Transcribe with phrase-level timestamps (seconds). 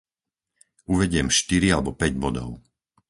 [0.91, 2.49] Uvediem štyri alebo päť bodov.